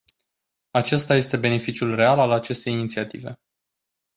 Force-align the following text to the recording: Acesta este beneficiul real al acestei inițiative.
Acesta 0.71 1.15
este 1.15 1.37
beneficiul 1.37 1.95
real 1.95 2.19
al 2.19 2.31
acestei 2.31 2.73
inițiative. 2.73 3.39